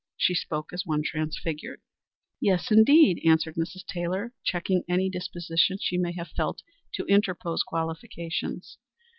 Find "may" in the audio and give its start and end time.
5.99-6.13